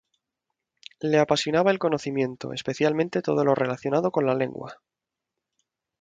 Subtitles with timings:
[1.01, 4.81] Le apasionaba el conocimiento, especialmente todo lo relacionado con la lengua.